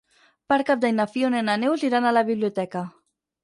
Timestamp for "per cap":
0.53-0.81